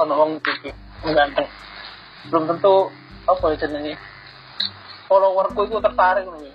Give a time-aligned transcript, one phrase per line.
[0.00, 0.70] ono wong iki
[1.06, 1.46] ganteng
[2.28, 2.90] belum tentu
[3.24, 3.94] apa ya jenenge
[5.10, 6.52] followerku itu tertarik ya.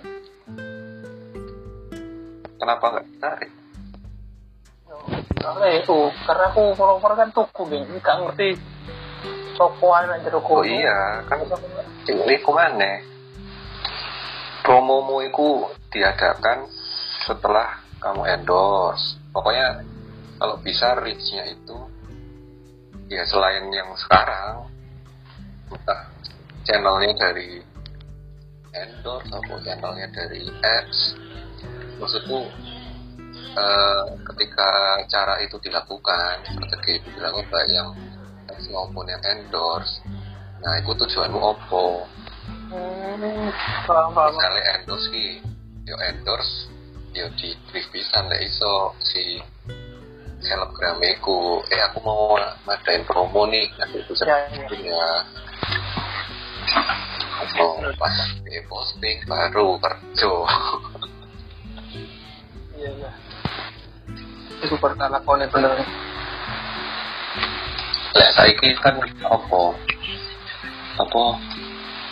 [2.56, 3.50] Kenapa nggak tertarik?
[5.36, 8.48] Karena itu, karena aku follower kan tuku geng, nggak ngerti
[9.54, 11.38] toko aja jero Oh iya, kan
[12.08, 13.04] ini ke mana?
[14.64, 16.66] Promomu itu diadakan
[17.22, 19.20] setelah kamu endorse.
[19.30, 19.84] Pokoknya
[20.36, 21.78] kalau bisa reach-nya itu
[23.10, 24.66] ya selain yang sekarang
[25.70, 26.10] entah
[26.66, 27.62] channelnya dari
[28.74, 31.16] endorse atau channelnya dari ads
[31.96, 32.50] maksudku
[33.56, 34.70] eh, ketika
[35.08, 37.90] cara itu dilakukan strategi itu dilakukan baik yang
[38.50, 40.02] ads maupun yang endorse
[40.60, 42.04] nah itu tujuanmu opo
[42.66, 43.46] Hmm,
[44.10, 45.38] misalnya endorse ki
[45.86, 46.66] yo endorse
[47.14, 49.38] yo di brief pisan lek iso si
[50.40, 52.36] selebgram iku eh aku mau
[52.68, 54.66] ngadain promo nih nanti itu Ya, ya.
[54.70, 55.08] ya
[57.56, 58.16] Oh, pas
[58.48, 60.32] eh, posting baru kerja
[62.76, 63.10] Iya iya.
[64.60, 65.80] Itu pernah lakonnya bener.
[68.12, 69.62] Lek saiki kan apa?
[70.96, 71.22] Apa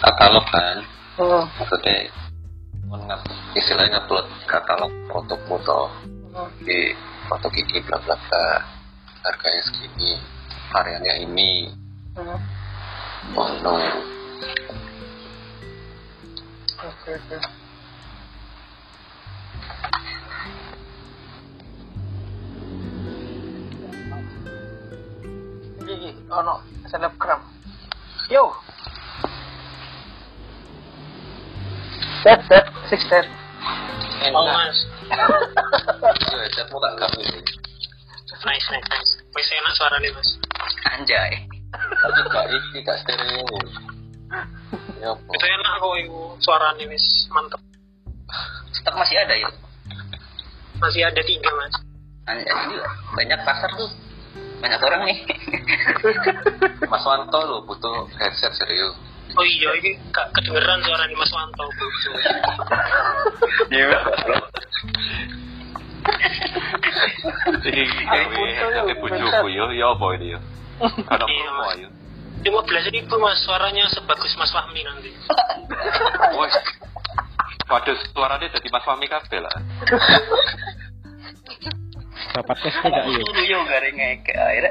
[0.04, 0.76] katalog kan?
[1.16, 1.44] Hmm.
[1.60, 2.08] Maksudnya
[3.56, 5.88] istilahnya upload katalog produkmu toh
[6.34, 6.50] Hmm.
[6.66, 6.90] di
[7.28, 8.42] foto gigi bla bla bla
[9.24, 10.20] harganya segini
[10.72, 11.50] variannya ini
[12.14, 12.38] Hmm.
[13.34, 13.74] oh no
[16.84, 17.36] Oke oke.
[25.84, 27.40] Gigi, ono selebgram.
[28.28, 28.52] Yo.
[32.22, 33.24] Dead, dead, six dead.
[34.32, 34.76] Oh mas,
[36.24, 37.40] itu headsetmu tak gak ini
[38.74, 39.12] nice nice.
[39.30, 40.30] Wis enak suaranya mas.
[40.90, 41.46] Anjay.
[41.74, 43.42] tapi gak ini gak stereo
[45.02, 47.62] ya apa Itu enak kok itu suaranya wis mantep.
[48.74, 49.54] Stok masih ada yuk.
[50.82, 51.74] Masih ada tiga mas.
[52.26, 52.90] Anjay juga.
[53.14, 53.90] Banyak pasar tuh.
[54.58, 55.18] Banyak orang nih.
[56.90, 58.96] Mas Wanto lo butuh headset serius
[59.34, 61.66] Oh iya, ini gak kedengeran suaranya Mas Wanto.
[63.68, 63.98] Iya.
[67.64, 70.40] headset bojoku yo yo apa ini yo.
[70.74, 71.64] Iya, promo.
[72.44, 75.08] Lima belas ribu mas, suaranya sebagus Mas Fahmi nanti.
[76.36, 76.54] Wes.
[77.72, 79.56] Waduh, suaranya jadi Mas Fahmi kabeh lah.
[82.34, 83.24] Dapat tes tidak yuk.
[83.48, 84.70] Yo garing ngeke akhirnya.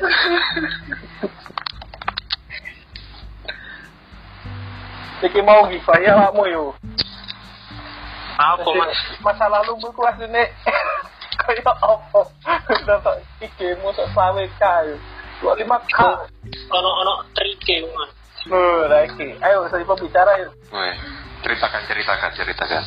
[5.23, 6.63] Iki mau giveaway awakmu yo.
[8.37, 8.99] Apa mas?
[9.23, 10.51] Masa lalu ku asline
[11.43, 12.21] kaya apa?
[12.87, 14.95] Dapat IG-mu sok 20k yo.
[15.43, 15.97] 25k.
[16.71, 18.11] Ono ono trike mas.
[18.47, 19.35] Loh, lagi.
[19.39, 20.51] Ayo, saya pembicara yuk.
[20.71, 20.95] Weh,
[21.43, 22.83] ceritakan ceritakan ceritakan.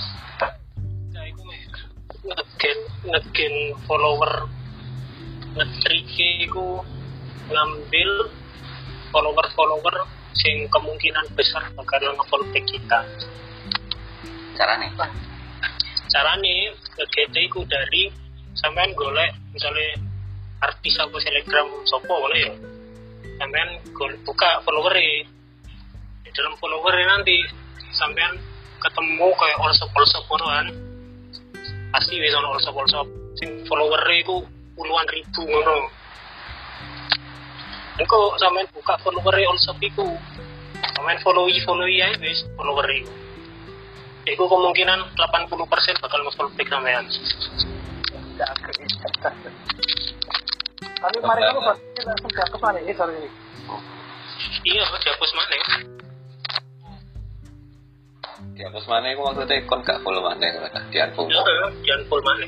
[1.16, 1.60] Itu meh
[2.26, 3.54] ngeget ngegen
[3.86, 4.50] follower
[5.56, 6.84] ngetrike iku
[7.48, 8.10] ngambil
[9.14, 9.96] follower follower
[10.36, 13.00] sing kemungkinan besar bakal nge-follow back kita.
[14.56, 15.08] Caranya.
[16.06, 18.08] carane ngegete iku dari
[18.60, 20.00] sampean golek misalnya
[20.64, 22.52] artis apa selebgram sopo boleh ya?
[23.36, 23.68] Sampean
[24.24, 27.44] buka follower di dalam follower nanti
[27.92, 28.32] sampean
[28.80, 30.66] ketemu kayak olsop olsop kan.
[31.92, 33.06] Pasti ono olsop olsop
[33.36, 34.40] sing follower iku
[34.76, 35.78] puluhan ribu ngono.
[37.96, 40.16] Engko sampean buka follower olsop iku
[40.96, 42.88] sampean follow follow ae wis follower
[44.26, 44.42] Iku.
[44.50, 47.06] Kemungkinan 80% bakal nge-follow back sampean.
[50.96, 53.30] Tapi mari kamu pasti langsung cakep mana ini sorry ini.
[54.66, 55.56] Iya, dihapus mana?
[58.56, 62.46] dihapus mana itu maksudnya kon gak follow mana mereka di unfollow Ya, jangan full mana.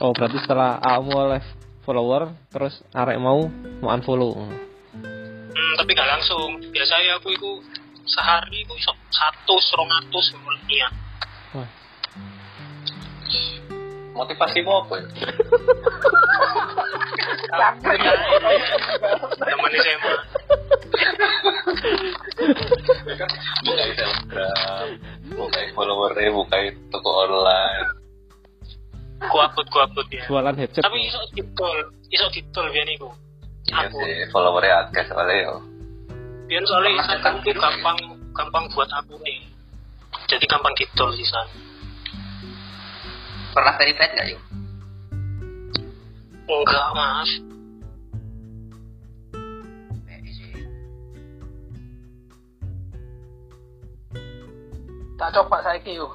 [0.00, 1.42] Oh berarti setelah kamu oleh
[1.84, 3.52] follower terus arek mau
[3.84, 4.32] mau unfollow.
[4.32, 6.56] Hmm, tapi gak langsung.
[6.72, 7.50] Biasanya aku itu
[8.08, 10.32] sehari itu iso satu, serong atus,
[10.72, 10.88] iya.
[14.12, 15.06] Motivasimu apa ya
[19.42, 20.14] Teman SMA.
[23.02, 23.26] buka
[23.66, 24.86] telegram
[25.36, 26.56] buka followernya buka
[26.88, 27.88] toko online
[29.22, 30.26] Ku upload, ku upload ya.
[30.26, 30.82] Jualan headset.
[30.82, 33.06] Tapi iso ditol, iso ditol biar niku.
[33.70, 35.54] iya sih followernya akeh soalnya yo
[36.50, 37.98] biar soalnya Instagram itu gampang,
[38.34, 39.46] gampang buat aku nih.
[40.26, 41.46] Jadi gampang ditol sih san.
[43.52, 44.42] Pernah verified nggak yuk?
[46.52, 47.30] enggak mas.
[55.16, 56.12] Tak coba saya yuk.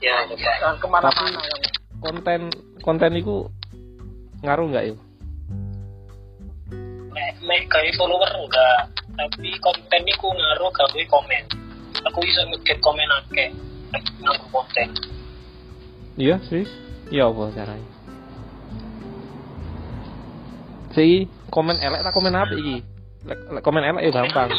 [0.00, 1.40] ya coba Jangan ke mana-mana.
[1.44, 1.62] yang
[2.00, 2.40] konten
[2.80, 3.44] konten itu
[4.40, 4.98] ngaruh nggak yuk
[7.12, 8.80] mek mek gawe follower enggak
[9.20, 11.44] tapi konten iku ngaruh gawe komen
[12.08, 13.52] aku bisa nge komen akeh
[13.92, 14.88] nek ngaruh konten
[16.18, 16.64] iya sih
[17.10, 17.90] iya apa caranya
[20.90, 22.82] si komen elek tak komen apa iki
[23.20, 24.50] Lek- komen elek ya gampang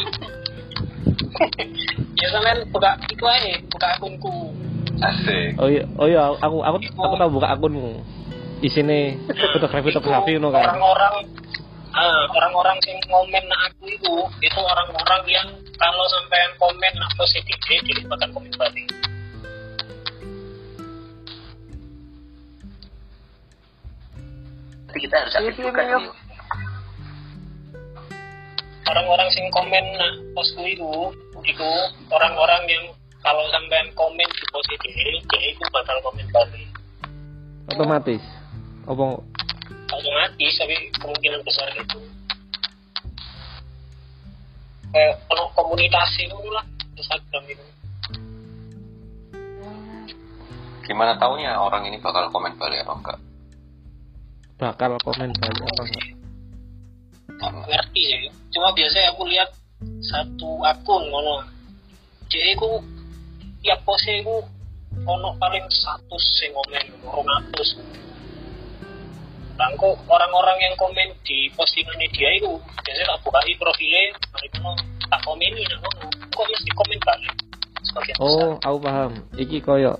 [2.16, 4.34] ya sampean buka itu aja buka akunku
[5.02, 8.00] asik oh iya oh iya aku aku aku tahu buka akunmu
[8.62, 9.18] isine
[9.58, 11.26] fotografi fotografi no kan orang-orang
[11.92, 17.58] ah, orang-orang yang ngomen nak aku itu itu orang-orang yang kalau sampean komen nak positif
[17.66, 18.86] dilibatkan komen balik
[25.02, 25.98] kita harus aktif Ini, juga ini, nih.
[25.98, 26.14] yuk.
[28.86, 30.90] orang-orang yang komen nak postku itu
[31.42, 31.70] itu
[32.12, 32.84] orang-orang yang
[33.18, 36.66] kalau sampean komen di positif dia itu bakal komen balik.
[37.70, 38.22] Otomatis.
[38.86, 39.22] Apa?
[39.90, 41.98] Otomatis tapi kemungkinan besar itu.
[44.92, 46.66] Kayak kalau komunitas itu lah
[46.98, 47.64] Instagram itu.
[50.86, 53.18] Gimana taunya orang ini bakal komen balik apa enggak
[54.62, 56.06] bakal komen balik apa enggak
[57.42, 58.18] Nggak ngerti sih
[58.54, 59.50] cuma biasanya aku lihat
[59.98, 61.42] satu akun ngono.
[62.30, 62.78] Jadi aku
[63.66, 64.46] tiap pose aku
[65.02, 67.82] ono paling satu sing komen orang atus.
[69.58, 72.54] Langko orang-orang yang komen di postingan dia itu
[72.86, 74.70] biasanya tak buka profilnya mereka
[75.10, 76.06] tak komeni ngono.
[76.30, 77.34] Kok mesti komen balik?
[78.22, 79.26] Oh aku paham.
[79.34, 79.98] Iki koyo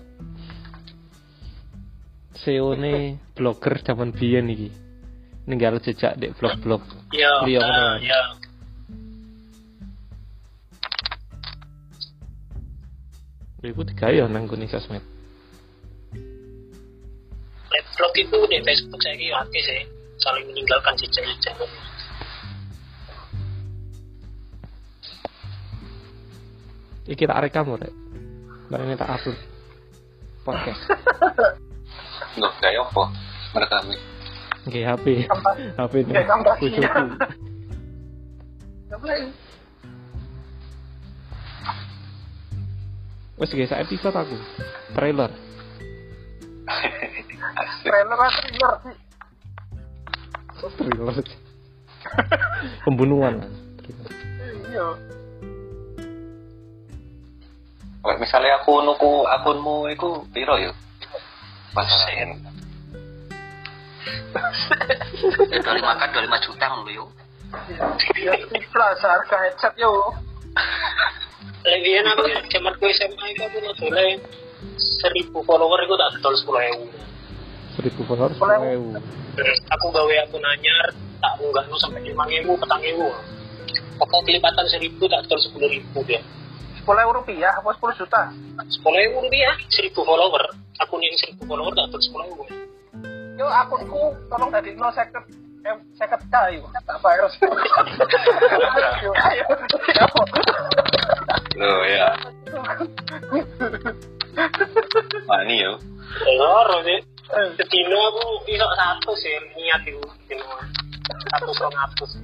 [2.43, 4.69] SEO ne blogger zaman biyen iki.
[5.47, 6.83] Ninggal jejak di blog-blog.
[7.15, 8.11] Ya Iya, nah, bener.
[8.11, 8.21] ya
[13.63, 15.03] iku digawe ya nang gone sosmed.
[17.93, 19.81] Vlog itu di Facebook saya kira oke sih
[20.19, 21.55] saling meninggalkan jejak-jejak.
[27.07, 27.93] Iki tak rekam rek.
[28.67, 29.39] Bareng ini tak upload.
[30.43, 30.83] Podcast
[32.41, 33.05] Loh, kayak apa
[33.53, 33.77] mereka
[34.63, 35.07] nggih HP
[35.77, 37.05] HP ini Kayak gambar bojoku
[38.89, 39.21] Nggak boleh.
[43.41, 44.37] wes guys saya episode aku.
[44.95, 45.35] Trailer.
[47.83, 48.75] Trailer lah trailer?
[48.87, 48.97] Sih.
[50.79, 51.17] trailer.
[52.87, 53.43] Pembunuhan.
[54.71, 54.87] Iya.
[58.23, 60.77] Misalnya aku nuku akunmu itu piro yuk
[61.73, 62.41] pasaran
[65.53, 67.09] Ya, dua lima kan dua lima juta ngono yuk.
[68.19, 70.11] Ya ikhlas harga headset yo.
[71.63, 74.19] Lebihan aku zaman gue SMA itu aku nodolnya
[74.75, 76.85] seribu follower itu tak dol sepuluh ewu.
[77.79, 78.59] seribu followers Boleh.
[78.75, 78.99] ewu
[79.79, 80.87] Aku gawe akun anyar
[81.23, 83.09] tak unggah no sampai lima ewu, petang ewu.
[84.03, 86.19] Pokoknya kelipatan seribu tak dol sepuluh ribu dia.
[86.83, 88.35] Sepuluh rupiah apa sepuluh juta?
[88.67, 90.62] Sepuluh ewu rupiah, seribu follower.
[90.81, 92.45] Akun yang seribu follower tak dol sepuluh ewu.
[93.37, 95.25] Yo akunku tolong dari no seket
[95.69, 97.35] eh seket kayu tak virus.
[97.43, 99.45] Ayo, ayo.
[99.53, 100.07] Ayo.
[101.63, 102.09] loh ya
[105.29, 105.79] mani yuk
[106.37, 107.01] Loro sih.
[107.57, 109.97] Sedino aku iso satu sih niat itu.
[110.29, 110.45] Sedino.
[111.33, 112.21] Satu song atus.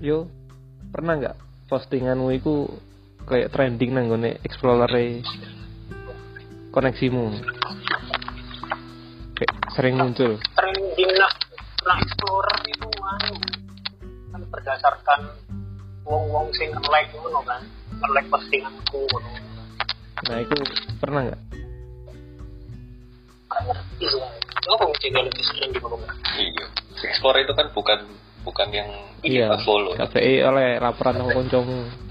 [0.00, 0.30] yo
[0.94, 1.36] pernah nggak
[1.68, 2.70] postinganmu itu
[3.28, 4.90] kayak trending nang gone explorer
[6.70, 7.34] koneksimu.
[9.34, 10.38] Kayak sering muncul.
[10.56, 11.32] Trending lah
[11.80, 13.34] nah explorer itu anu
[14.30, 15.20] kan berdasarkan
[16.04, 17.64] wong-wong sing like ngono kan
[18.12, 19.30] like postinganku ngono.
[20.28, 20.56] Nah itu
[21.00, 21.40] pernah nggak?
[23.50, 24.06] Ngerti
[25.00, 25.80] sih lebih sering di
[26.44, 26.66] iya.
[27.00, 27.98] Explore itu kan bukan
[28.44, 28.88] bukan yang
[29.24, 29.56] iya.
[29.56, 29.96] kita follow.
[29.96, 32.09] KPI oleh laporan sama koncomu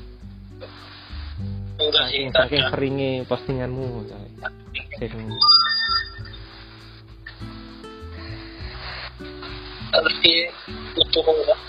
[1.79, 4.03] saking saking seringnya postinganmu
[5.00, 5.31] sering
[9.89, 10.33] ngerti
[11.00, 11.59] itu enggak?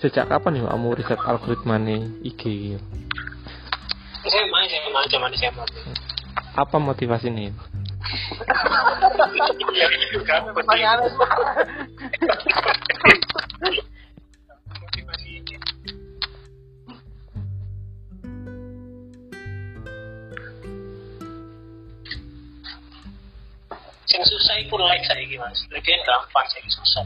[0.00, 2.42] Sejak kapan nih kamu riset algoritma nih IG
[2.76, 2.84] gitu?
[4.24, 5.64] saya main saya main zaman SMA
[6.56, 7.73] apa motivasi nih Ya
[10.54, 11.10] Pertanyaannya.
[24.04, 27.02] Sing susah itu like saya mas, lebih gampang saya susah.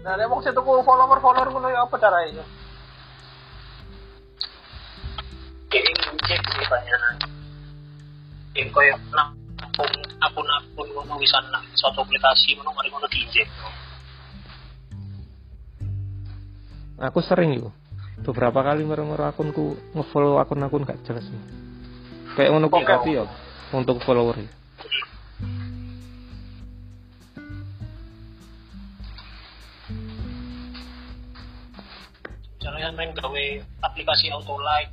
[0.00, 2.44] Nah, wong sing tuku follower-follower ngono ya apa caranya?
[5.70, 7.29] Jadi ngecek sih banyak.
[8.60, 13.48] Yang koyo nampung akun-akun ngono bisa nang suatu aplikasi ngono mari ngono diinjek.
[17.00, 17.72] Aku sering yo.
[18.20, 21.44] Beberapa kali mereng-mereng akunku ngefollow akun-akun gak jelas nih.
[22.36, 23.24] Kayak ngono kuwi tapi yo
[23.72, 24.36] untuk follower.
[24.36, 24.50] ya.
[32.60, 33.44] Misalnya main gawe
[33.88, 34.92] aplikasi auto like,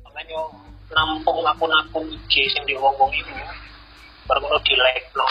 [0.00, 0.48] sampean yo
[0.94, 3.32] nampung akun-akun IG sing di wong-wong itu,
[4.26, 5.26] baru ngono di like no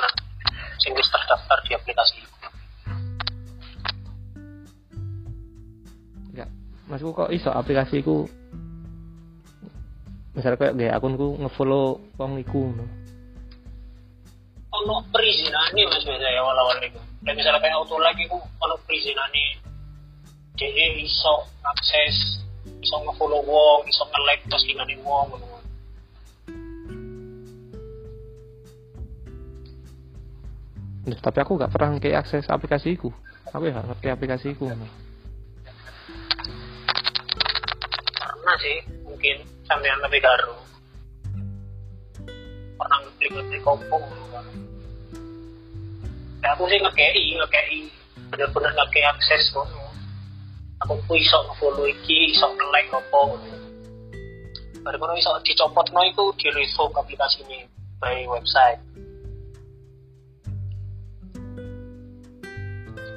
[0.80, 2.38] sing wis terdaftar di aplikasi itu.
[6.32, 6.50] Enggak.
[6.92, 8.28] Masku kok iso aplikasiku
[10.36, 12.86] misalnya kayak gaya akunku ngefollow wong iku no.
[14.76, 17.00] Ono perizinane mas biasa ya awal-awal itu.
[17.24, 19.58] Dan misalnya kayak auto like itu ono perizinane,
[20.60, 22.44] dia iso akses,
[22.84, 25.32] iso nge-follow wong, iso nge-like postingan wong,
[31.06, 33.14] Nah, tapi aku gak pernah kayak akses aplikasiku.
[33.54, 34.68] Aku ya gak ngerti aplikasiku.
[38.46, 40.54] karena sih mungkin sampean lebih garu
[42.78, 44.06] pernah ngeklik ngeklik kompong
[46.46, 47.90] ya aku sih ngekei ngekei.
[48.30, 49.66] Bener-bener ngekei akses kok
[50.86, 53.22] aku pun iso nge-follow iki iso nge-like apa.
[54.86, 57.66] Baru kono iso dicopot no iku di revoke aplikasi ini
[57.98, 58.78] by website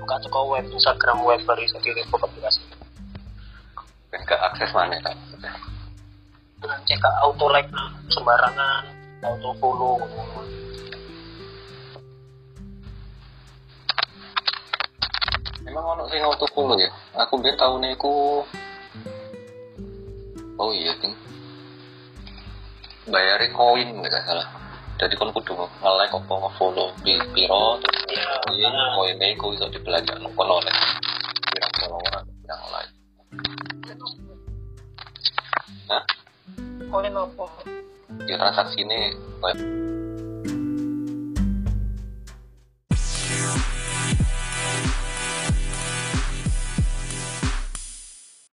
[0.08, 1.44] buka toko web Instagram web
[1.84, 2.64] di revoke aplikasi
[4.08, 5.12] dan ke akses mana kan
[6.64, 7.68] dengan cek auto like
[8.08, 8.88] sembarangan
[9.20, 10.00] auto follow
[15.68, 16.88] Emang ono sing auto follow ya?
[17.28, 18.40] Aku biar tahun iku
[20.56, 21.12] Oh iya, Ting.
[23.12, 24.67] Bayarin koin nggak salah.
[24.98, 27.78] Jadi kon kudu nge-like apa nge-follow piro
[28.58, 28.96] Ya, nah.
[28.98, 30.74] koin iku iso dibelanja kono oleh
[31.54, 32.92] pirang follower pirang like.
[35.86, 36.02] Hah?
[36.90, 37.46] Koin apa?
[38.26, 39.14] Ya transaksi ini